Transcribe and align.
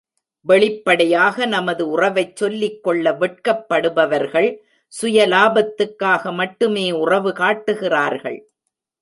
வெளிப்படையாக 0.45 1.45
நமது 1.45 1.83
உறவைச் 1.97 2.35
சொல்லிக் 2.35 2.83
கொள்ள 2.83 3.11
வெட்கப்படுபவர்கள் 3.11 4.49
சுய 4.93 5.27
லாபத்துக்காக 5.27 6.33
மட்டுமே 6.33 6.91
உறவு 6.91 7.33
காட்டுகிறார்கள். 7.33 8.39